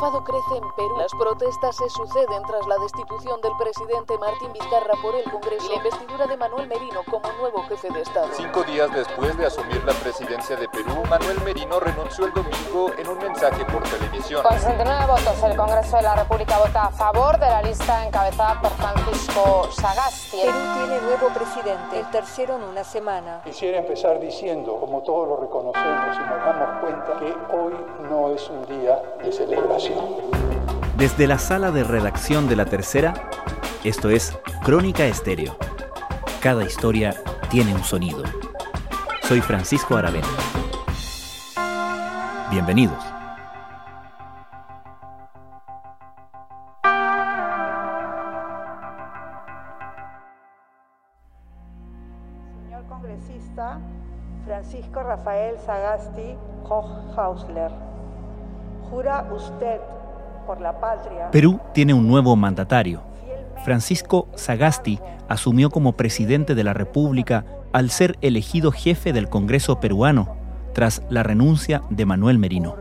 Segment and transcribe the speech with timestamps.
[0.00, 0.96] enfado crece en Perú.
[0.96, 5.68] Las protestas se suceden tras la destitución del presidente Martín Vizcarra por el Congreso y
[5.68, 8.28] la investidura de Manuel Merino como nuevo jefe de Estado.
[8.32, 13.08] Cinco días después de asumir la presidencia de Perú, Manuel Merino renunció el domingo en
[13.08, 14.42] un mensaje por televisión.
[14.42, 18.58] Con 69 votos, el Congreso de la República vota a favor de la lista encabezada
[18.62, 20.19] por Francisco Sagasti.
[20.30, 23.40] Perú tiene nuevo presidente, el tercero en una semana.
[23.44, 27.74] Quisiera empezar diciendo, como todos lo reconocemos y nos damos cuenta, que hoy
[28.08, 29.98] no es un día de celebración.
[30.96, 33.14] Desde la sala de redacción de La Tercera,
[33.82, 35.56] esto es Crónica Estéreo.
[36.40, 37.14] Cada historia
[37.50, 38.22] tiene un sonido.
[39.22, 40.28] Soy Francisco Aravena.
[42.50, 43.09] Bienvenidos.
[58.88, 59.80] Jura usted
[60.46, 61.30] por la patria.
[61.32, 63.02] Perú tiene un nuevo mandatario.
[63.64, 70.36] Francisco Sagasti asumió como presidente de la República al ser elegido jefe del Congreso peruano
[70.72, 72.76] tras la renuncia de Manuel Merino.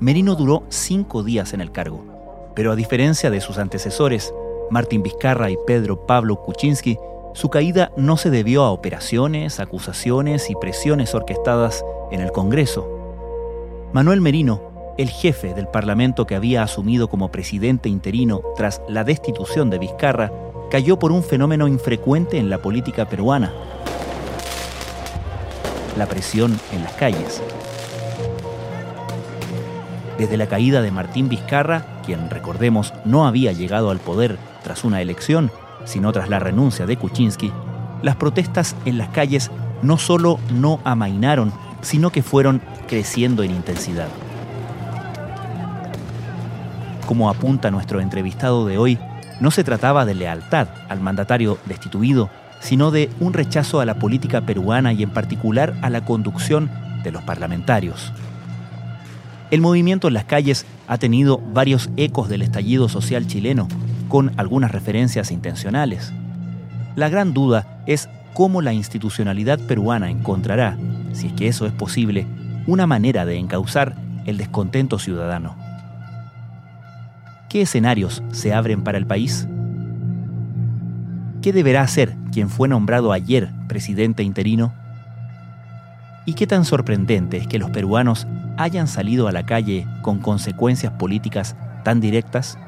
[0.00, 2.02] Merino duró cinco días en el cargo,
[2.54, 4.34] pero a diferencia de sus antecesores,
[4.70, 6.98] Martín Vizcarra y Pedro Pablo Kuczynski,
[7.34, 13.90] su caída no se debió a operaciones, acusaciones y presiones orquestadas en el Congreso.
[13.92, 19.70] Manuel Merino, el jefe del Parlamento que había asumido como presidente interino tras la destitución
[19.70, 20.30] de Vizcarra,
[20.70, 23.52] cayó por un fenómeno infrecuente en la política peruana,
[25.96, 27.42] la presión en las calles.
[30.18, 35.00] Desde la caída de Martín Vizcarra, quien recordemos no había llegado al poder tras una
[35.00, 35.50] elección,
[35.84, 37.52] sino tras la renuncia de Kuczynski,
[38.02, 39.50] las protestas en las calles
[39.82, 44.08] no solo no amainaron, sino que fueron creciendo en intensidad.
[47.06, 48.98] Como apunta nuestro entrevistado de hoy,
[49.40, 54.40] no se trataba de lealtad al mandatario destituido, sino de un rechazo a la política
[54.42, 56.70] peruana y en particular a la conducción
[57.02, 58.12] de los parlamentarios.
[59.50, 63.68] El movimiento en las calles ha tenido varios ecos del estallido social chileno,
[64.12, 66.12] con algunas referencias intencionales.
[66.96, 70.76] La gran duda es cómo la institucionalidad peruana encontrará,
[71.12, 72.26] si es que eso es posible,
[72.66, 73.96] una manera de encauzar
[74.26, 75.56] el descontento ciudadano.
[77.48, 79.48] ¿Qué escenarios se abren para el país?
[81.40, 84.74] ¿Qué deberá hacer quien fue nombrado ayer presidente interino?
[86.26, 88.26] ¿Y qué tan sorprendente es que los peruanos
[88.58, 92.58] hayan salido a la calle con consecuencias políticas tan directas?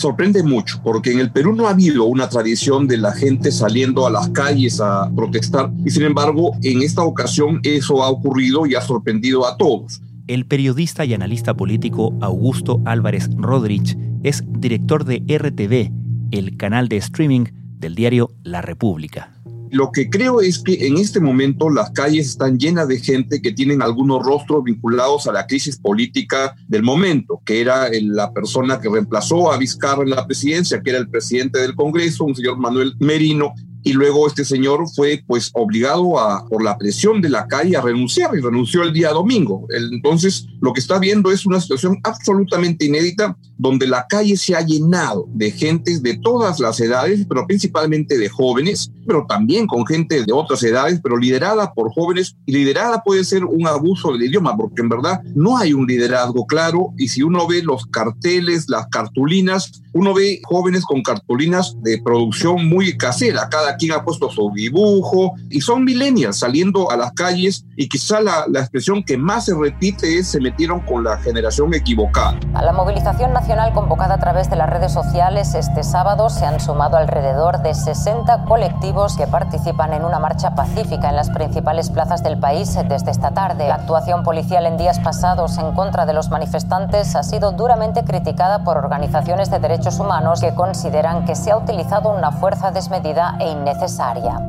[0.00, 4.06] Sorprende mucho, porque en el Perú no ha habido una tradición de la gente saliendo
[4.06, 8.74] a las calles a protestar, y sin embargo, en esta ocasión eso ha ocurrido y
[8.74, 10.00] ha sorprendido a todos.
[10.26, 15.92] El periodista y analista político Augusto Álvarez Rodríguez es director de RTV,
[16.30, 17.46] el canal de streaming
[17.78, 19.39] del diario La República.
[19.70, 23.52] Lo que creo es que en este momento las calles están llenas de gente que
[23.52, 28.88] tienen algunos rostros vinculados a la crisis política del momento, que era la persona que
[28.88, 32.94] reemplazó a Vizcarra en la presidencia, que era el presidente del Congreso, un señor Manuel
[32.98, 37.76] Merino, y luego este señor fue pues obligado a, por la presión de la calle
[37.76, 39.66] a renunciar y renunció el día domingo.
[39.70, 44.62] Entonces lo que está viendo es una situación absolutamente inédita donde la calle se ha
[44.62, 50.24] llenado de gentes de todas las edades, pero principalmente de jóvenes, pero también con gente
[50.24, 54.56] de otras edades, pero liderada por jóvenes y liderada puede ser un abuso del idioma,
[54.56, 58.86] porque en verdad no hay un liderazgo claro y si uno ve los carteles, las
[58.88, 64.50] cartulinas, uno ve jóvenes con cartulinas de producción muy casera, cada quien ha puesto su
[64.54, 69.46] dibujo, y son millennials saliendo a las calles y quizá la, la expresión que más
[69.46, 72.38] se repite es se metieron con la generación equivocada.
[72.54, 76.60] A la movilización nacional convocada a través de las redes sociales este sábado se han
[76.60, 82.22] sumado alrededor de 60 colectivos que participan en una marcha pacífica en las principales plazas
[82.22, 83.68] del país desde esta tarde.
[83.68, 88.64] La actuación policial en días pasados en contra de los manifestantes ha sido duramente criticada
[88.64, 93.50] por organizaciones de derechos humanos que consideran que se ha utilizado una fuerza desmedida e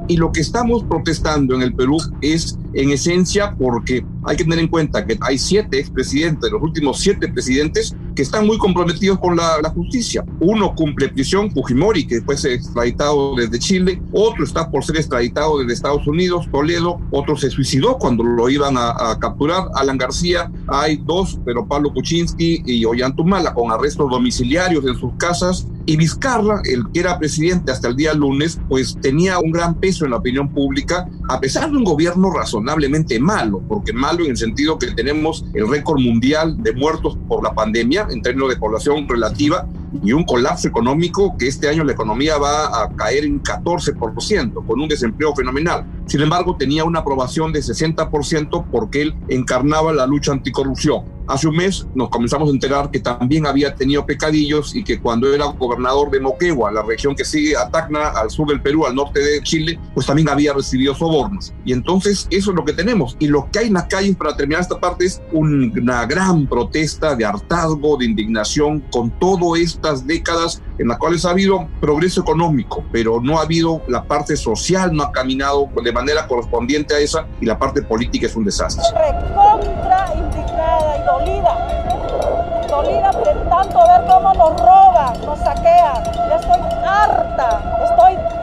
[0.08, 4.60] Y lo que estamos protestando en el Perú es en esencia porque hay que tener
[4.60, 9.36] en cuenta que hay siete expresidentes, los últimos siete presidentes, que están muy comprometidos con
[9.36, 10.24] la, la, justicia.
[10.40, 15.74] Uno cumple prisión, Fujimori, que se extraditado desde Chile, otro está por ser extraditado desde
[15.74, 20.98] Estados Unidos, Toledo, otro se suicidó cuando lo iban a, a capturar, Alan García, hay
[20.98, 26.90] dos, pero Pablo Kuczynski y Ollantumala con arrestos domiciliarios en sus casas, y Vizcarra, el
[26.92, 30.50] que era presidente hasta el día lunes, pues tenía un gran peso en la opinión
[30.50, 32.32] pública, a pesar de un gobierno
[32.62, 37.44] razonablemente malo, porque malo en el sentido que tenemos el récord mundial de muertos por
[37.44, 39.68] la pandemia en términos de población relativa
[40.04, 44.80] y un colapso económico que este año la economía va a caer en 14%, con
[44.80, 45.86] un desempleo fenomenal.
[46.12, 51.06] Sin embargo, tenía una aprobación de 60% porque él encarnaba la lucha anticorrupción.
[51.26, 55.34] Hace un mes nos comenzamos a enterar que también había tenido pecadillos y que cuando
[55.34, 58.96] era gobernador de Moquegua, la región que sigue a Tacna, al sur del Perú, al
[58.96, 61.54] norte de Chile, pues también había recibido sobornos.
[61.64, 63.16] Y entonces eso es lo que tenemos.
[63.20, 67.16] Y lo que hay en las calles, para terminar esta parte, es una gran protesta
[67.16, 72.84] de hartazgo, de indignación con todo estas décadas en las cuales ha habido progreso económico,
[72.92, 77.28] pero no ha habido la parte social, no ha caminado de manera correspondiente a esa
[77.40, 78.84] y la parte política es un desastre.
[78.98, 86.04] Recontra indignada y dolida, dolida de tanto ver cómo nos roban, nos saquean.
[86.04, 88.41] Ya estoy harta, estoy,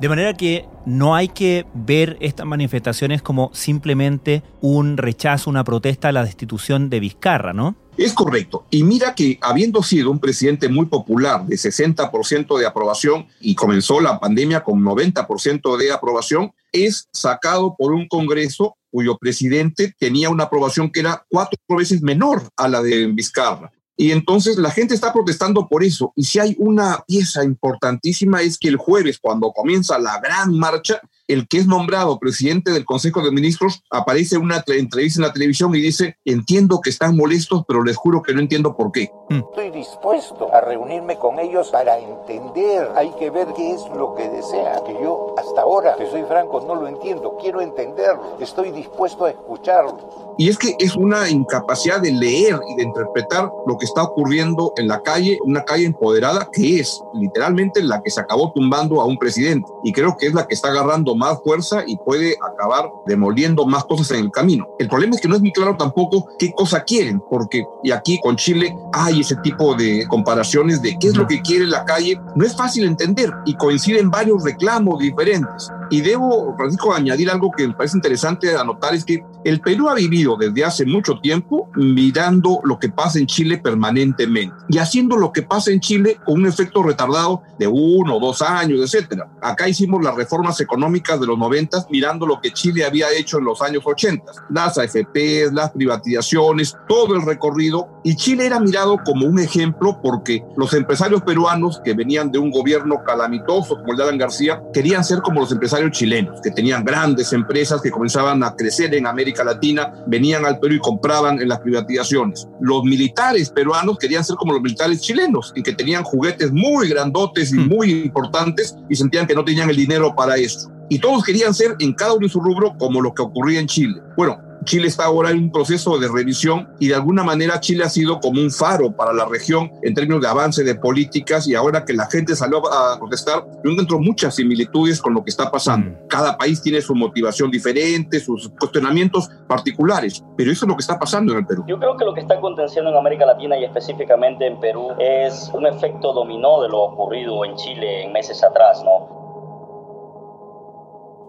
[0.00, 6.08] De manera que no hay que ver estas manifestaciones como simplemente un rechazo, una protesta
[6.08, 7.76] a la destitución de Vizcarra, ¿no?
[7.98, 8.64] Es correcto.
[8.70, 14.00] Y mira que habiendo sido un presidente muy popular, de 60% de aprobación, y comenzó
[14.00, 20.44] la pandemia con 90% de aprobación, es sacado por un Congreso cuyo presidente tenía una
[20.44, 23.70] aprobación que era cuatro veces menor a la de Vizcarra.
[24.00, 26.14] Y entonces la gente está protestando por eso.
[26.16, 31.02] Y si hay una pieza importantísima es que el jueves, cuando comienza la gran marcha,
[31.32, 35.32] el que es nombrado presidente del Consejo de Ministros aparece en una entrevista en la
[35.32, 39.12] televisión y dice, entiendo que están molestos, pero les juro que no entiendo por qué.
[39.28, 42.88] Estoy dispuesto a reunirme con ellos para entender.
[42.96, 44.82] Hay que ver qué es lo que desea.
[44.84, 47.36] Que yo hasta ahora, que soy franco, no lo entiendo.
[47.40, 48.38] Quiero entenderlo.
[48.40, 50.34] Estoy dispuesto a escucharlo.
[50.36, 54.72] Y es que es una incapacidad de leer y de interpretar lo que está ocurriendo
[54.76, 59.04] en la calle, una calle empoderada que es literalmente la que se acabó tumbando a
[59.04, 59.70] un presidente.
[59.84, 63.84] Y creo que es la que está agarrando más fuerza y puede acabar demoliendo más
[63.84, 64.66] cosas en el camino.
[64.78, 68.18] El problema es que no es muy claro tampoco qué cosa quieren, porque y aquí
[68.22, 72.18] con Chile hay ese tipo de comparaciones de qué es lo que quiere la calle.
[72.34, 75.70] No es fácil entender y coinciden varios reclamos diferentes.
[75.90, 79.94] Y debo, Francisco, añadir algo que me parece interesante anotar, es que el Perú ha
[79.94, 85.32] vivido desde hace mucho tiempo mirando lo que pasa en Chile permanentemente y haciendo lo
[85.32, 89.28] que pasa en Chile con un efecto retardado de uno o dos años, etcétera.
[89.40, 93.44] Acá hicimos las reformas económicas de los noventas mirando lo que Chile había hecho en
[93.44, 97.88] los años ochentas, las AFPs, las privatizaciones, todo el recorrido.
[98.04, 102.50] Y Chile era mirado como un ejemplo porque los empresarios peruanos que venían de un
[102.50, 106.84] gobierno calamitoso como el de Alan García querían ser como los empresarios chilenos, que tenían
[106.84, 111.48] grandes empresas que comenzaban a crecer en América Latina, venían al Perú y compraban en
[111.48, 112.46] las privatizaciones.
[112.60, 117.52] Los militares peruanos querían ser como los militares chilenos y que tenían juguetes muy grandotes
[117.52, 121.54] y muy importantes y sentían que no tenían el dinero para eso y todos querían
[121.54, 124.02] ser en cada uno de su rubro como lo que ocurría en Chile.
[124.16, 127.88] Bueno, Chile está ahora en un proceso de revisión y de alguna manera Chile ha
[127.88, 131.84] sido como un faro para la región en términos de avance de políticas y ahora
[131.84, 135.98] que la gente salió a protestar, yo encuentro muchas similitudes con lo que está pasando.
[136.08, 140.98] Cada país tiene su motivación diferente, sus cuestionamientos particulares, pero eso es lo que está
[140.98, 141.64] pasando en el Perú.
[141.66, 145.50] Yo creo que lo que está aconteciendo en América Latina y específicamente en Perú es
[145.54, 149.20] un efecto dominó de lo ocurrido en Chile en meses atrás, ¿no?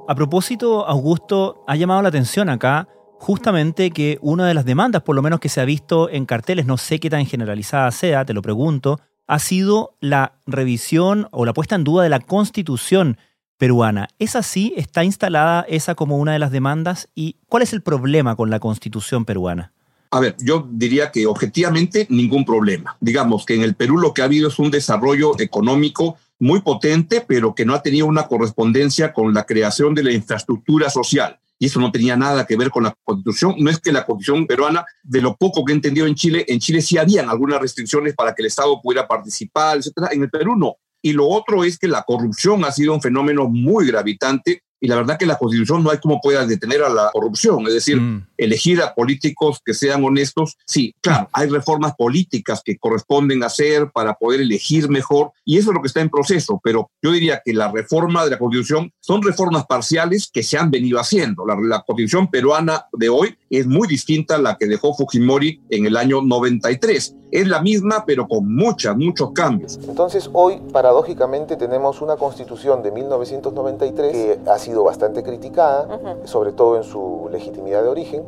[0.08, 2.88] A propósito, Augusto, ha llamado la atención acá
[3.22, 6.66] justamente que una de las demandas, por lo menos que se ha visto en carteles,
[6.66, 11.54] no sé qué tan generalizada sea, te lo pregunto, ha sido la revisión o la
[11.54, 13.20] puesta en duda de la constitución
[13.60, 14.08] peruana.
[14.18, 14.74] ¿Es así?
[14.76, 17.10] ¿Está instalada esa como una de las demandas?
[17.14, 19.72] ¿Y cuál es el problema con la constitución peruana?
[20.10, 22.98] A ver, yo diría que objetivamente ningún problema.
[23.02, 27.24] Digamos que en el Perú lo que ha habido es un desarrollo económico muy potente,
[27.26, 31.38] pero que no ha tenido una correspondencia con la creación de la infraestructura social.
[31.62, 33.54] Y eso no tenía nada que ver con la constitución.
[33.60, 36.58] No es que la constitución peruana, de lo poco que he entendido en Chile, en
[36.58, 40.08] Chile sí habían algunas restricciones para que el Estado pudiera participar, etcétera.
[40.12, 40.78] En el Perú no.
[41.04, 44.96] Y lo otro es que la corrupción ha sido un fenómeno muy gravitante y la
[44.96, 48.28] verdad que la constitución no hay como pueda detener a la corrupción, es decir, mm.
[48.36, 50.58] elegir a políticos que sean honestos.
[50.66, 55.76] Sí, claro, hay reformas políticas que corresponden hacer para poder elegir mejor y eso es
[55.76, 59.22] lo que está en proceso, pero yo diría que la reforma de la constitución son
[59.22, 61.46] reformas parciales que se han venido haciendo.
[61.46, 65.86] La, la constitución peruana de hoy es muy distinta a la que dejó Fujimori en
[65.86, 67.16] el año 93.
[67.32, 69.80] Es la misma, pero con muchas, muchos cambios.
[69.88, 76.76] Entonces, hoy, paradójicamente, tenemos una constitución de 1993 que ha sido bastante criticada, sobre todo
[76.76, 78.24] en su legitimidad de origen,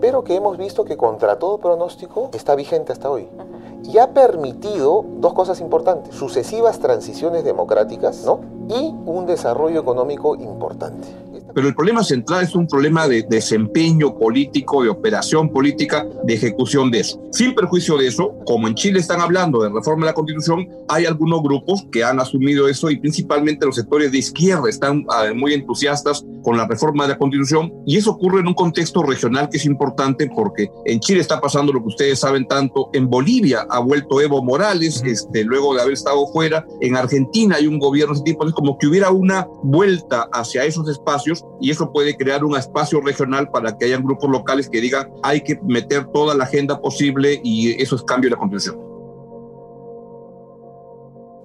[0.00, 3.28] pero que hemos visto que contra todo pronóstico está vigente hasta hoy.
[3.84, 8.40] Y ha permitido dos cosas importantes, sucesivas transiciones democráticas ¿no?
[8.68, 11.06] y un desarrollo económico importante
[11.54, 16.90] pero el problema central es un problema de desempeño político, de operación política, de ejecución
[16.90, 17.20] de eso.
[17.32, 21.06] Sin perjuicio de eso, como en Chile están hablando de reforma de la Constitución, hay
[21.06, 25.54] algunos grupos que han asumido eso y principalmente los sectores de izquierda están ah, muy
[25.54, 27.72] entusiastas con la reforma de la Constitución.
[27.86, 31.72] Y eso ocurre en un contexto regional que es importante porque en Chile está pasando
[31.72, 35.94] lo que ustedes saben tanto, en Bolivia ha vuelto Evo Morales, este, luego de haber
[35.94, 39.46] estado fuera, en Argentina hay un gobierno de ese tipo, es como que hubiera una
[39.62, 44.30] vuelta hacia esos espacios y eso puede crear un espacio regional para que hayan grupos
[44.30, 48.36] locales que digan hay que meter toda la agenda posible y eso es cambio de
[48.36, 48.76] la constitución.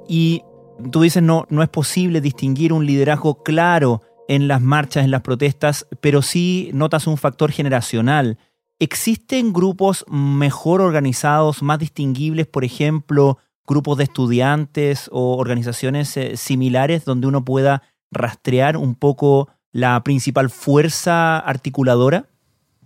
[0.08, 0.44] Y
[0.92, 5.22] tú dices no, no es posible distinguir un liderazgo claro en las marchas, en las
[5.22, 8.38] protestas, pero sí notas un factor generacional.
[8.80, 17.06] ¿Existen grupos mejor organizados, más distinguibles, por ejemplo, grupos de estudiantes o organizaciones eh, similares
[17.06, 22.31] donde uno pueda rastrear un poco la principal fuerza articuladora?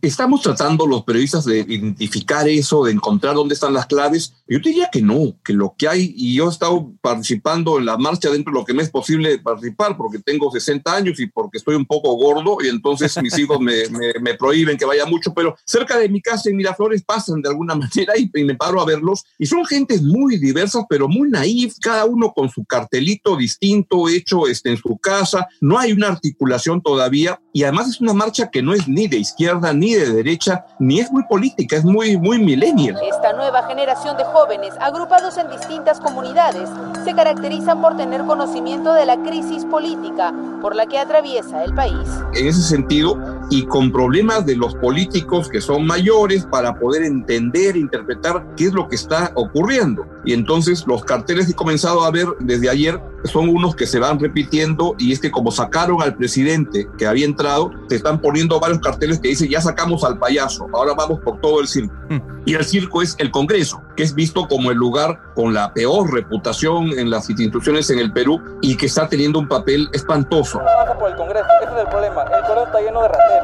[0.02, 4.34] Estamos tratando los periodistas de identificar eso, de encontrar dónde están las claves.
[4.48, 7.98] Yo diría que no, que lo que hay, y yo he estado participando en la
[7.98, 11.58] marcha dentro de lo que me es posible participar, porque tengo 60 años y porque
[11.58, 13.84] estoy un poco gordo, y entonces mis hijos me,
[14.22, 17.74] me, prohíben que vaya mucho, pero cerca de mi casa en Miraflores pasan de alguna
[17.76, 22.06] manera y, me paro a verlos, y son gentes muy diversas, pero muy naif, cada
[22.06, 27.42] uno con su cartelito distinto hecho este, en su casa, no hay una articulación todavía,
[27.54, 31.00] y además es una marcha que no es ni de izquierda ni de derecha, ni
[31.00, 32.98] es muy política, es muy, muy millennial.
[33.04, 36.70] Esta nueva generación de jóvenes, agrupados en distintas comunidades,
[37.04, 42.08] se caracterizan por tener conocimiento de la crisis política por la que atraviesa el país.
[42.34, 43.18] En ese sentido,
[43.50, 48.74] y con problemas de los políticos que son mayores para poder entender, interpretar qué es
[48.74, 50.06] lo que está ocurriendo.
[50.26, 54.00] Y entonces los carteles que he comenzado a ver desde ayer son unos que se
[54.00, 58.60] van repitiendo y es que como sacaron al presidente que había entrado, se están poniendo
[58.60, 61.94] varios carteles que dicen ya sacamos al payaso, ahora vamos por todo el circo.
[62.10, 62.36] Mm.
[62.48, 66.14] Y el circo es el Congreso, que es visto como el lugar con la peor
[66.14, 70.62] reputación en las instituciones en el Perú y que está teniendo un papel espantoso.
[71.00, 72.24] por el Congreso, ese es el problema.
[72.24, 73.35] El Congreso está lleno de rateros,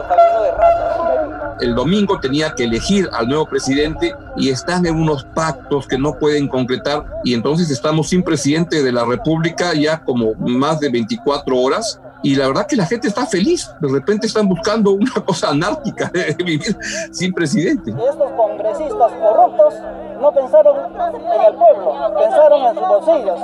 [1.60, 6.18] El domingo tenía que elegir al nuevo presidente y están en unos pactos que no
[6.18, 11.56] pueden concretar y entonces estamos sin presidente de la República ya como más de 24
[11.56, 13.70] horas y la verdad que la gente está feliz.
[13.80, 16.78] De repente están buscando una cosa anárquica de vivir
[17.12, 17.92] sin presidente.
[17.92, 19.74] Estos congresistas corruptos
[20.20, 23.40] no pensaron en el pueblo, pensaron en sus bolsillos,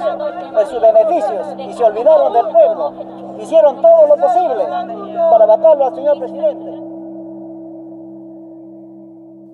[0.60, 3.38] en sus beneficios y se olvidaron del pueblo.
[3.42, 4.64] Hicieron todo lo posible
[5.32, 6.88] para matarlo al señor presidente.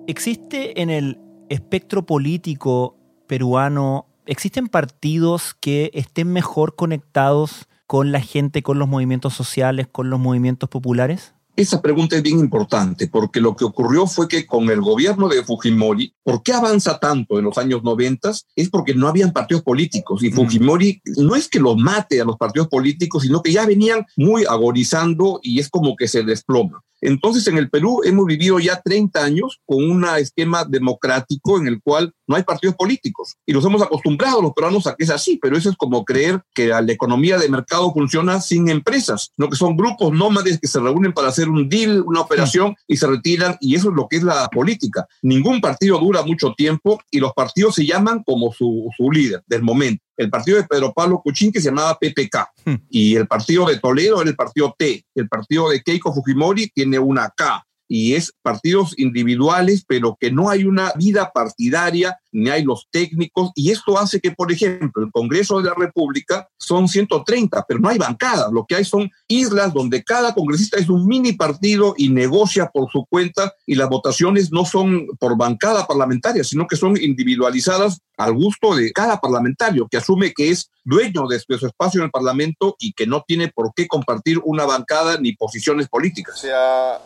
[0.06, 8.62] ¿Existe en el espectro político peruano, existen partidos que estén mejor conectados con la gente,
[8.62, 11.34] con los movimientos sociales, con los movimientos populares?
[11.56, 15.44] Esa pregunta es bien importante porque lo que ocurrió fue que con el gobierno de
[15.44, 18.32] Fujimori, ¿por qué avanza tanto en los años 90?
[18.56, 20.32] Es porque no habían partidos políticos y mm.
[20.32, 24.44] Fujimori no es que los mate a los partidos políticos, sino que ya venían muy
[24.44, 26.82] agonizando y es como que se desploma.
[27.00, 31.82] Entonces, en el Perú hemos vivido ya 30 años con un esquema democrático en el
[31.82, 33.36] cual no hay partidos políticos.
[33.46, 36.42] Y nos hemos acostumbrado los peruanos a que es así, pero eso es como creer
[36.54, 40.80] que la economía de mercado funciona sin empresas, no que son grupos nómades que se
[40.80, 44.16] reúnen para hacer un deal, una operación y se retiran, y eso es lo que
[44.16, 45.06] es la política.
[45.22, 49.62] Ningún partido dura mucho tiempo y los partidos se llaman como su, su líder del
[49.62, 52.74] momento el partido de Pedro Pablo Cuchín que se llamaba PPK hmm.
[52.88, 56.98] y el partido de Toledo era el partido T, el partido de Keiko Fujimori tiene
[56.98, 62.64] una K y es partidos individuales, pero que no hay una vida partidaria, ni hay
[62.64, 67.64] los técnicos, y esto hace que, por ejemplo, el Congreso de la República son 130,
[67.68, 71.32] pero no hay bancadas, lo que hay son islas donde cada congresista es un mini
[71.32, 76.66] partido y negocia por su cuenta, y las votaciones no son por bancada parlamentaria, sino
[76.66, 81.66] que son individualizadas al gusto de cada parlamentario, que asume que es dueño de su
[81.66, 85.88] espacio en el Parlamento y que no tiene por qué compartir una bancada ni posiciones
[85.88, 86.38] políticas.
[86.38, 87.00] Se ha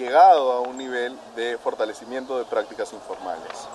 [0.00, 3.68] llegado a un nivel de fortalecimiento de prácticas informales.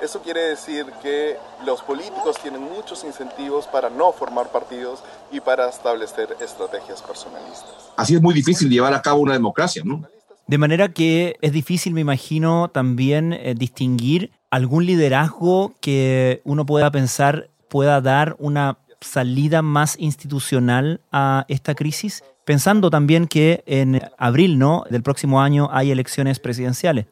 [0.00, 5.68] Eso quiere decir que los políticos tienen muchos incentivos para no formar partidos y para
[5.68, 7.90] establecer estrategias personalistas.
[7.96, 10.04] Así es muy difícil llevar a cabo una democracia, ¿no?
[10.46, 16.90] De manera que es difícil, me imagino, también eh, distinguir algún liderazgo que uno pueda
[16.90, 24.58] pensar pueda dar una salida más institucional a esta crisis, pensando también que en abril
[24.58, 24.84] ¿no?
[24.88, 27.04] del próximo año hay elecciones presidenciales.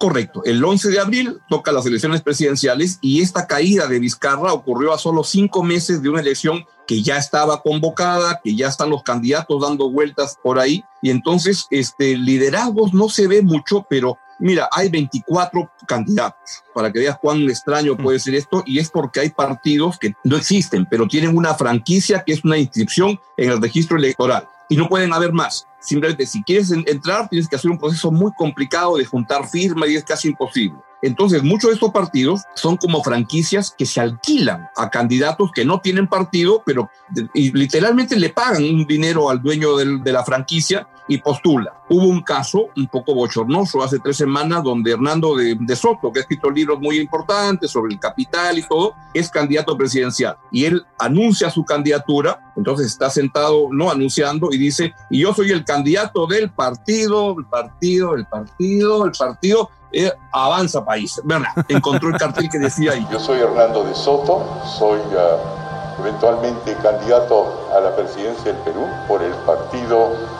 [0.00, 0.42] Correcto.
[0.44, 4.98] El 11 de abril toca las elecciones presidenciales y esta caída de Vizcarra ocurrió a
[4.98, 9.62] solo cinco meses de una elección que ya estaba convocada, que ya están los candidatos
[9.62, 10.82] dando vueltas por ahí.
[11.02, 16.98] Y entonces, este, liderazgos no se ve mucho, pero mira, hay 24 candidatos, para que
[16.98, 21.06] veas cuán extraño puede ser esto, y es porque hay partidos que no existen, pero
[21.06, 25.32] tienen una franquicia que es una inscripción en el registro electoral y no pueden haber
[25.32, 25.66] más.
[25.80, 29.96] Simplemente si quieres entrar tienes que hacer un proceso muy complicado de juntar firmas y
[29.96, 30.78] es casi imposible.
[31.02, 35.80] Entonces, muchos de estos partidos son como franquicias que se alquilan a candidatos que no
[35.80, 36.88] tienen partido, pero
[37.34, 41.82] literalmente le pagan un dinero al dueño de la franquicia y postula.
[41.88, 46.20] Hubo un caso un poco bochornoso hace tres semanas donde Hernando de, de, Soto, que
[46.20, 50.36] ha escrito libros muy importantes sobre el capital y todo, es candidato presidencial.
[50.50, 55.50] Y él anuncia su candidatura, entonces está sentado, no anunciando, y dice, y yo soy
[55.50, 61.20] el candidato del partido, el partido, el partido, el partido, eh, Avanza País.
[61.24, 61.48] ¿Verdad?
[61.68, 63.06] Encontró el cartel que decía ahí.
[63.12, 64.44] Yo soy Hernando de Soto,
[64.78, 70.33] soy uh, eventualmente candidato a la presidencia del Perú por el partido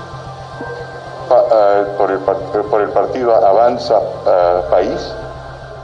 [1.28, 5.00] por, el, por, el, partido Avanza uh, País.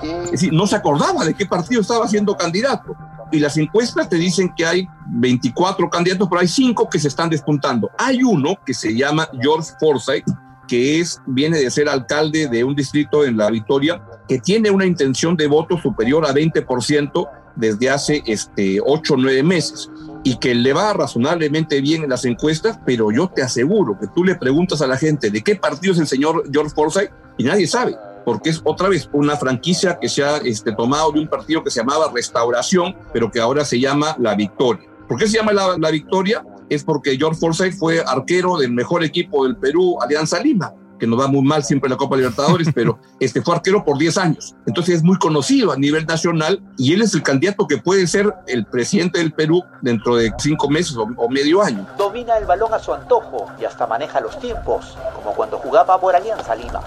[0.02, 0.10] Y...
[0.24, 2.94] Es decir, no se acordaba de qué partido estaba siendo candidato.
[3.32, 7.30] Y las encuestas te dicen que hay 24 candidatos, pero hay 5 que se están
[7.30, 7.90] despuntando.
[7.96, 10.26] Hay uno que se llama George Forsyth,
[10.66, 14.84] que es, viene de ser alcalde de un distrito en La Victoria, que tiene una
[14.84, 19.90] intención de voto superior a 20% desde hace este, 8 o 9 meses
[20.22, 24.24] y que le va razonablemente bien en las encuestas, pero yo te aseguro que tú
[24.24, 27.66] le preguntas a la gente de qué partido es el señor George Forsyth y nadie
[27.66, 31.64] sabe, porque es otra vez una franquicia que se ha este, tomado de un partido
[31.64, 34.88] que se llamaba Restauración, pero que ahora se llama La Victoria.
[35.08, 36.44] ¿Por qué se llama La, la Victoria?
[36.70, 41.18] es porque George Forsyth fue arquero del mejor equipo del Perú, Alianza Lima, que nos
[41.18, 44.54] va muy mal siempre en la Copa Libertadores, pero este fue arquero por 10 años.
[44.66, 48.32] Entonces es muy conocido a nivel nacional y él es el candidato que puede ser
[48.46, 51.86] el presidente del Perú dentro de cinco meses o, o medio año.
[51.98, 56.14] Domina el balón a su antojo y hasta maneja los tiempos, como cuando jugaba por
[56.14, 56.80] Alianza Lima.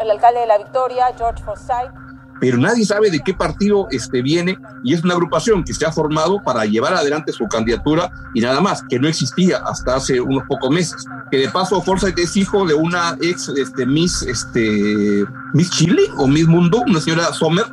[0.00, 2.09] El alcalde de la Victoria, George Forsyth,
[2.40, 5.92] pero nadie sabe de qué partido este, viene y es una agrupación que se ha
[5.92, 10.44] formado para llevar adelante su candidatura y nada más, que no existía hasta hace unos
[10.48, 11.04] pocos meses.
[11.30, 16.26] Que de paso Forsyth es hijo de una ex este, Miss, este, Miss Chile o
[16.26, 17.66] Miss Mundo, una señora Sommer.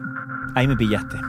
[0.53, 1.19] Ahí me pillaste.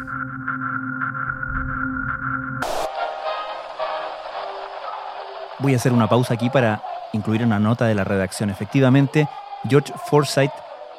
[5.60, 8.50] Voy a hacer una pausa aquí para incluir una nota de la redacción.
[8.50, 9.28] Efectivamente,
[9.68, 10.52] George Forsyth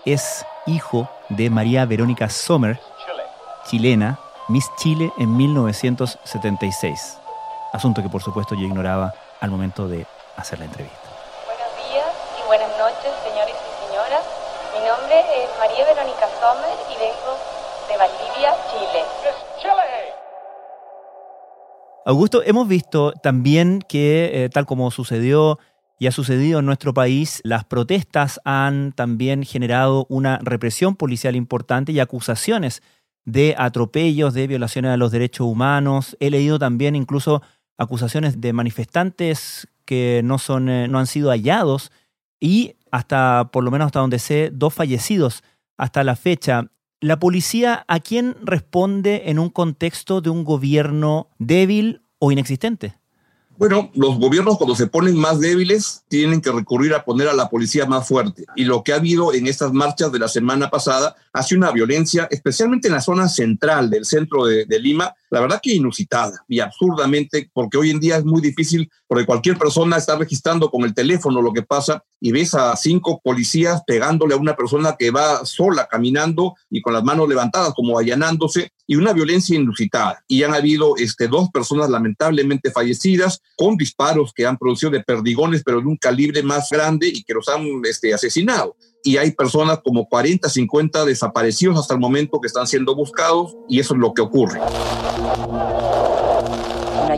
[0.06, 2.80] es hijo de María Verónica Sommer,
[3.66, 7.18] chilena, Miss Chile en 1976.
[7.72, 10.98] Asunto que por supuesto yo ignoraba al momento de hacer la entrevista.
[11.46, 14.26] Buenos días y buenas noches, señores y señoras.
[14.74, 17.38] Mi nombre es María Verónica Sommer y vengo
[17.90, 19.04] de Valdivia, Chile.
[22.10, 25.60] Augusto, hemos visto también que, eh, tal como sucedió
[26.00, 31.92] y ha sucedido en nuestro país, las protestas han también generado una represión policial importante
[31.92, 32.82] y acusaciones
[33.26, 36.16] de atropellos, de violaciones a los derechos humanos.
[36.22, 37.42] He leído también incluso
[37.78, 41.92] acusaciones de manifestantes que no, son, eh, no han sido hallados
[42.40, 45.44] y hasta, por lo menos hasta donde sé, dos fallecidos
[45.78, 46.72] hasta la fecha.
[47.02, 52.99] ¿La policía a quién responde en un contexto de un gobierno débil o inexistente?
[53.60, 57.50] Bueno, los gobiernos cuando se ponen más débiles tienen que recurrir a poner a la
[57.50, 58.46] policía más fuerte.
[58.56, 61.72] Y lo que ha habido en estas marchas de la semana pasada ha sido una
[61.72, 66.42] violencia, especialmente en la zona central del centro de, de Lima, la verdad que inusitada
[66.48, 70.84] y absurdamente, porque hoy en día es muy difícil, porque cualquier persona está registrando con
[70.84, 75.12] el teléfono lo que pasa y ves a cinco policías pegándole a una persona que
[75.12, 80.26] va sola caminando y con las manos levantadas como allanándose y una violencia inusitada.
[80.28, 85.62] Y han habido este, dos personas lamentablemente fallecidas con disparos que han producido de perdigones,
[85.64, 89.80] pero de un calibre más grande y que los han este, asesinado y hay personas
[89.84, 94.14] como 40, 50 desaparecidos hasta el momento que están siendo buscados y eso es lo
[94.14, 94.60] que ocurre.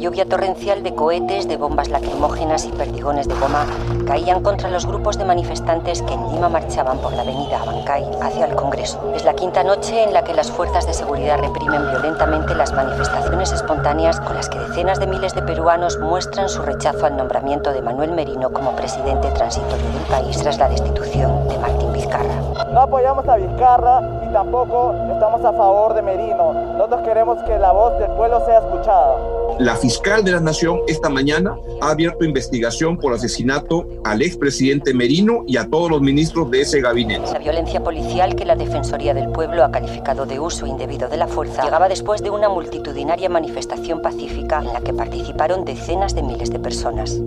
[0.01, 3.67] Lluvia torrencial de cohetes, de bombas lacrimógenas y perdigones de goma
[4.07, 8.47] caían contra los grupos de manifestantes que en Lima marchaban por la avenida Abancay hacia
[8.47, 8.99] el Congreso.
[9.15, 13.51] Es la quinta noche en la que las fuerzas de seguridad reprimen violentamente las manifestaciones
[13.51, 17.83] espontáneas con las que decenas de miles de peruanos muestran su rechazo al nombramiento de
[17.83, 22.41] Manuel Merino como presidente transitorio del país tras la destitución de Martín Vizcarra.
[22.73, 26.53] No apoyamos a Vizcarra y tampoco estamos a favor de Merino.
[26.53, 29.17] Nosotros queremos que la voz del pueblo sea escuchada.
[29.59, 35.43] La fiscal de la Nación esta mañana ha abierto investigación por asesinato al expresidente Merino
[35.45, 37.31] y a todos los ministros de ese gabinete.
[37.33, 41.27] La violencia policial que la Defensoría del Pueblo ha calificado de uso indebido de la
[41.27, 46.49] fuerza llegaba después de una multitudinaria manifestación pacífica en la que participaron decenas de miles
[46.51, 47.21] de personas.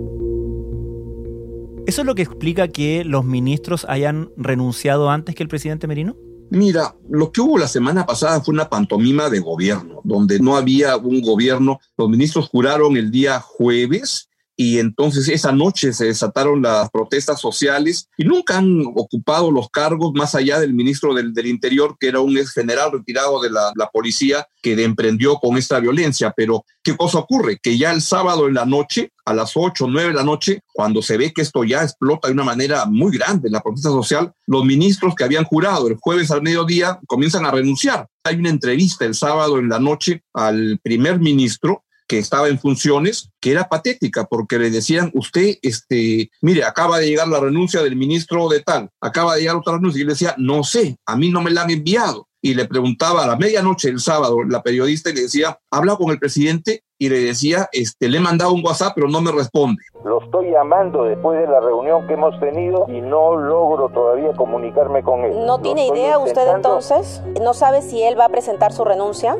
[1.85, 6.15] ¿Eso es lo que explica que los ministros hayan renunciado antes que el presidente Merino?
[6.49, 10.95] Mira, lo que hubo la semana pasada fue una pantomima de gobierno, donde no había
[10.97, 11.79] un gobierno.
[11.97, 18.09] Los ministros juraron el día jueves y entonces esa noche se desataron las protestas sociales
[18.17, 22.21] y nunca han ocupado los cargos más allá del ministro del, del Interior, que era
[22.21, 26.33] un ex general retirado de la, la, policía que emprendió con esta violencia.
[26.35, 27.59] Pero, ¿qué cosa ocurre?
[27.61, 30.61] Que ya el sábado en la noche, a las 8 o 9 de la noche,
[30.73, 33.89] cuando se ve que esto ya explota de una manera muy grande en la protesta
[33.89, 38.07] social, los ministros que habían jurado el jueves al mediodía comienzan a renunciar.
[38.23, 43.31] Hay una entrevista el sábado en la noche al primer ministro que estaba en funciones,
[43.41, 47.95] que era patética, porque le decían, usted, este, mire, acaba de llegar la renuncia del
[47.95, 51.29] ministro de tal, acaba de llegar otra renuncia, y le decía, no sé, a mí
[51.29, 52.27] no me la han enviado.
[52.41, 56.11] Y le preguntaba a la medianoche el sábado, la periodista, y le decía, habla con
[56.11, 59.81] el presidente, y le decía, este, le he mandado un WhatsApp, pero no me responde.
[60.05, 65.03] Lo estoy llamando después de la reunión que hemos tenido y no logro todavía comunicarme
[65.03, 65.45] con él.
[65.45, 67.21] ¿No tiene idea usted entonces?
[67.41, 69.35] ¿No sabe si él va a presentar su renuncia?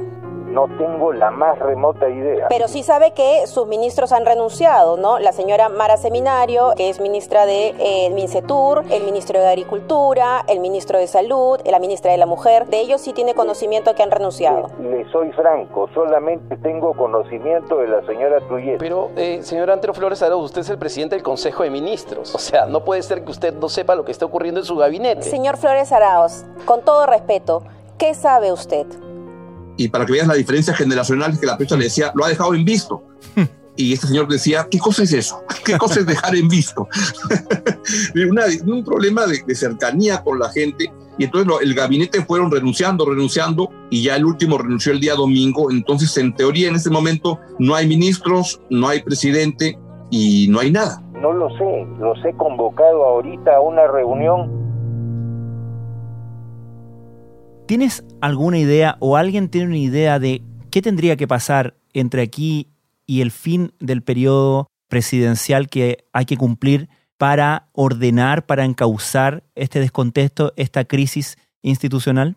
[0.56, 2.48] No tengo la más remota idea.
[2.48, 5.20] Pero sí sabe que sus ministros han renunciado, ¿no?
[5.20, 10.62] La señora Mara Seminario, que es ministra de eh, Mincetur, el ministro de Agricultura, el
[10.62, 12.68] ministro de Salud, la ministra de la Mujer.
[12.68, 14.70] De ellos sí tiene conocimiento que han renunciado.
[14.80, 18.78] Le, le soy franco, solamente tengo conocimiento de la señora Trujillo.
[18.80, 22.34] Pero, eh, señor Antero Flores Arauz, usted es el presidente del Consejo de Ministros.
[22.34, 24.78] O sea, no puede ser que usted no sepa lo que está ocurriendo en su
[24.78, 25.24] gabinete.
[25.24, 27.64] Señor Flores Arauz, con todo respeto,
[27.98, 28.86] ¿qué sabe usted?
[29.78, 32.54] Y para que veas la diferencia generacional que la prensa le decía, lo ha dejado
[32.54, 33.04] en visto.
[33.78, 35.44] Y este señor decía, ¿qué cosa es eso?
[35.66, 36.88] ¿Qué cosa es dejar en visto?
[38.30, 40.90] Una, un problema de, de, cercanía con la gente.
[41.18, 45.16] Y entonces lo, el gabinete fueron renunciando, renunciando, y ya el último renunció el día
[45.16, 45.70] domingo.
[45.72, 49.78] Entonces, en teoría, en este momento, no hay ministros, no hay presidente
[50.10, 51.02] y no hay nada.
[51.14, 54.66] No lo sé, los he convocado ahorita a una reunión
[57.68, 62.70] ¿Tienes alguna idea o alguien tiene una idea de qué tendría que pasar entre aquí
[63.08, 69.80] y el fin del periodo presidencial que hay que cumplir para ordenar, para encauzar este
[69.80, 72.36] descontexto, esta crisis institucional?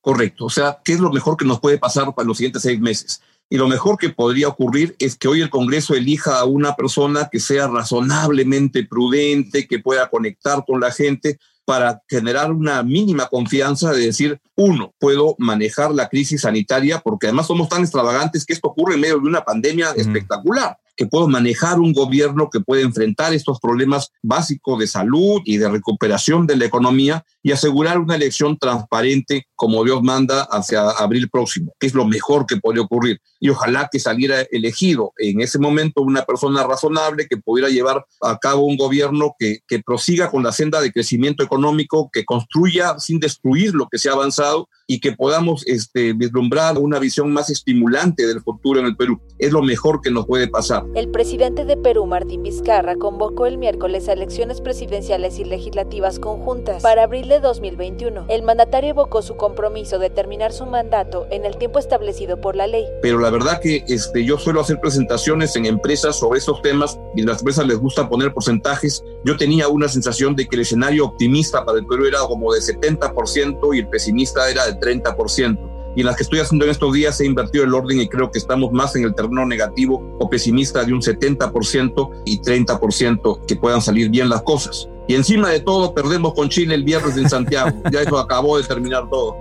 [0.00, 0.46] Correcto.
[0.46, 3.22] O sea, ¿qué es lo mejor que nos puede pasar para los siguientes seis meses?
[3.48, 7.28] Y lo mejor que podría ocurrir es que hoy el Congreso elija a una persona
[7.30, 13.92] que sea razonablemente prudente, que pueda conectar con la gente, para generar una mínima confianza
[13.92, 18.68] de decir, uno, puedo manejar la crisis sanitaria, porque además somos tan extravagantes que esto
[18.68, 20.00] ocurre en medio de una pandemia mm.
[20.00, 25.58] espectacular que puedo manejar un gobierno que puede enfrentar estos problemas básicos de salud y
[25.58, 31.28] de recuperación de la economía y asegurar una elección transparente como Dios manda hacia abril
[31.30, 33.20] próximo, que es lo mejor que puede ocurrir.
[33.38, 38.38] Y ojalá que saliera elegido en ese momento una persona razonable que pudiera llevar a
[38.38, 43.20] cabo un gobierno que, que prosiga con la senda de crecimiento económico, que construya sin
[43.20, 48.26] destruir lo que se ha avanzado y que podamos este, vislumbrar una visión más estimulante
[48.26, 49.20] del futuro en el Perú.
[49.38, 50.84] Es lo mejor que nos puede pasar.
[50.94, 56.82] El presidente de Perú, Martín Vizcarra, convocó el miércoles a elecciones presidenciales y legislativas conjuntas
[56.82, 58.26] para abrirle de 2021.
[58.28, 62.66] El mandatario evocó su compromiso de terminar su mandato en el tiempo establecido por la
[62.66, 62.84] ley.
[63.02, 67.22] Pero la verdad que este, yo suelo hacer presentaciones en empresas sobre estos temas y
[67.22, 69.02] las empresas les gusta poner porcentajes.
[69.24, 72.60] Yo tenía una sensación de que el escenario optimista para el Perú era como de
[72.60, 76.92] 70% y el pesimista era de 30% y en las que estoy haciendo en estos
[76.92, 80.28] días he invertido el orden y creo que estamos más en el terreno negativo o
[80.28, 84.90] pesimista de un 70% y 30% que puedan salir bien las cosas.
[85.08, 87.82] Y encima de todo, perdemos con Chile el viernes en Santiago.
[87.90, 89.36] ya eso acabó de terminar todo.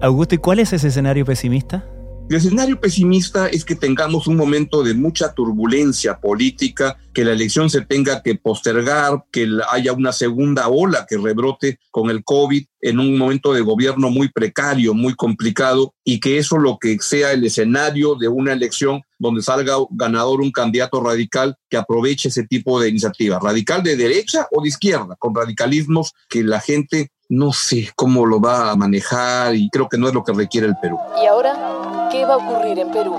[0.00, 1.84] Augusto, ¿y cuál es ese escenario pesimista?
[2.28, 7.70] El escenario pesimista es que tengamos un momento de mucha turbulencia política, que la elección
[7.70, 12.98] se tenga que postergar, que haya una segunda ola que rebrote con el COVID en
[12.98, 17.44] un momento de gobierno muy precario, muy complicado, y que eso lo que sea el
[17.44, 22.88] escenario de una elección donde salga ganador un candidato radical que aproveche ese tipo de
[22.88, 28.26] iniciativa, radical de derecha o de izquierda, con radicalismos que la gente no sé cómo
[28.26, 30.98] lo va a manejar y creo que no es lo que requiere el Perú.
[31.22, 31.85] ¿Y ahora?
[32.16, 33.14] ¿Qué va a ocurrir en Perú?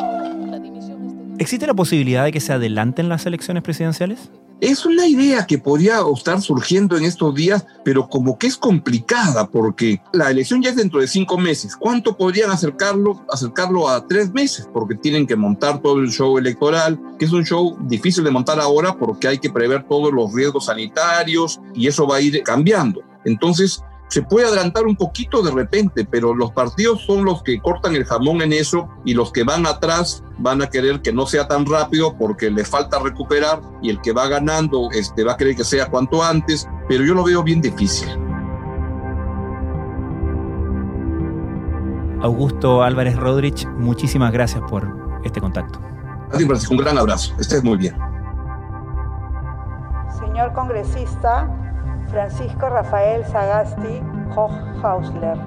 [1.38, 4.32] ¿Existe la posibilidad de que se adelanten las elecciones presidenciales?
[4.60, 9.48] Es una idea que podría estar surgiendo en estos días, pero como que es complicada
[9.52, 11.76] porque la elección ya es dentro de cinco meses.
[11.76, 14.68] ¿Cuánto podrían acercarlo, acercarlo a tres meses?
[14.74, 18.60] Porque tienen que montar todo el show electoral, que es un show difícil de montar
[18.60, 23.04] ahora porque hay que prever todos los riesgos sanitarios y eso va a ir cambiando.
[23.26, 27.96] Entonces, se puede adelantar un poquito de repente, pero los partidos son los que cortan
[27.96, 31.48] el jamón en eso y los que van atrás van a querer que no sea
[31.48, 35.56] tan rápido porque le falta recuperar y el que va ganando este, va a querer
[35.56, 38.08] que sea cuanto antes, pero yo lo veo bien difícil.
[42.22, 44.88] Augusto Álvarez Rodríguez, muchísimas gracias por
[45.24, 45.80] este contacto.
[46.32, 47.34] Francisco, un gran abrazo.
[47.40, 47.96] Estés muy bien.
[50.20, 51.48] Señor congresista,
[52.10, 54.02] Francisco Rafael Sagasti
[54.36, 55.38] Hochhausler.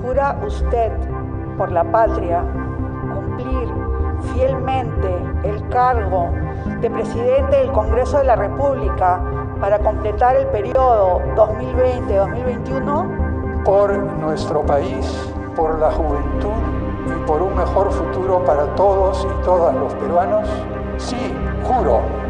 [0.00, 0.92] ¿Jura usted
[1.58, 2.42] por la patria
[3.12, 3.68] cumplir
[4.32, 6.30] fielmente el cargo
[6.80, 9.20] de presidente del Congreso de la República
[9.60, 13.64] para completar el periodo 2020-2021?
[13.64, 16.54] Por nuestro país, por la juventud
[17.06, 20.48] y por un mejor futuro para todos y todas los peruanos,
[20.96, 21.34] sí,
[21.64, 22.21] juro.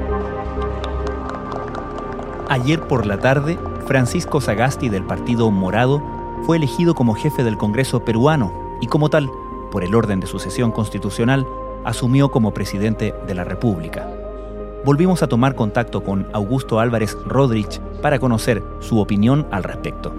[2.53, 6.03] Ayer por la tarde, Francisco Sagasti del Partido Morado
[6.43, 9.31] fue elegido como jefe del Congreso peruano y como tal,
[9.71, 11.47] por el orden de sucesión constitucional,
[11.87, 14.07] asumió como presidente de la República.
[14.85, 20.12] Volvimos a tomar contacto con Augusto Álvarez Rodríguez para conocer su opinión al respecto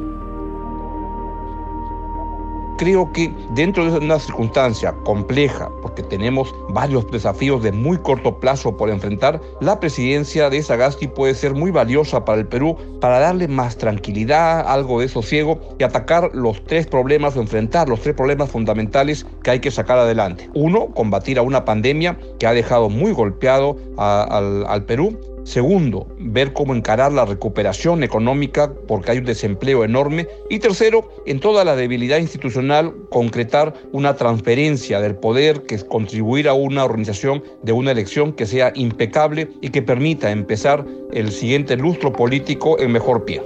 [2.77, 8.75] creo que dentro de una circunstancia compleja, porque tenemos varios desafíos de muy corto plazo
[8.77, 13.47] por enfrentar, la presidencia de Sagasti puede ser muy valiosa para el Perú para darle
[13.47, 18.49] más tranquilidad, algo de sosiego y atacar los tres problemas o enfrentar los tres problemas
[18.49, 20.49] fundamentales que hay que sacar adelante.
[20.53, 26.53] Uno, combatir a una pandemia que ha dejado muy golpeado al, al Perú Segundo, ver
[26.53, 30.27] cómo encarar la recuperación económica porque hay un desempleo enorme.
[30.49, 36.47] Y tercero, en toda la debilidad institucional, concretar una transferencia del poder que es contribuir
[36.47, 41.75] a una organización de una elección que sea impecable y que permita empezar el siguiente
[41.75, 43.41] lustro político en mejor pie.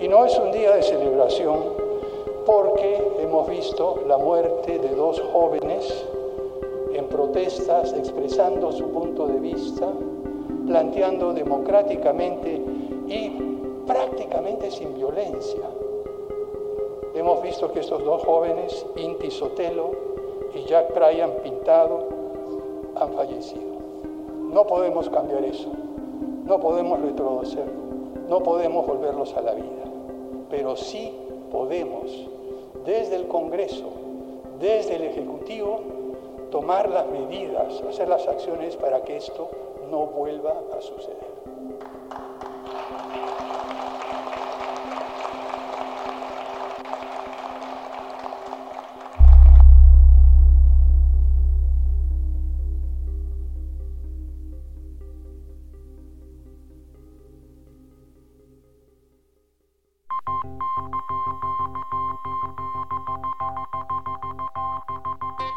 [0.00, 1.60] Y no es un día de celebración
[2.46, 6.04] porque hemos visto la muerte de dos jóvenes
[6.94, 9.86] en protestas expresando su punto de vista
[10.66, 12.60] planteando democráticamente
[13.08, 13.30] y
[13.86, 15.62] prácticamente sin violencia.
[17.14, 19.90] Hemos visto que estos dos jóvenes, Inti Sotelo
[20.54, 22.08] y Jack Bryan Pintado,
[22.96, 23.72] han fallecido.
[24.52, 25.68] No podemos cambiar eso,
[26.44, 27.72] no podemos retroceder,
[28.28, 29.84] no podemos volverlos a la vida,
[30.50, 31.12] pero sí
[31.50, 32.28] podemos,
[32.84, 33.88] desde el Congreso,
[34.60, 35.80] desde el Ejecutivo,
[36.52, 39.50] tomar las medidas, hacer las acciones para que esto
[39.90, 41.32] no vuelva a suceder.